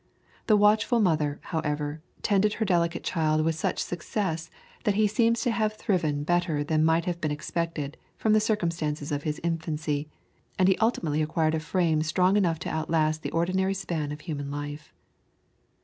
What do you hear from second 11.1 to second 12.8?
acquired a frame strong enough to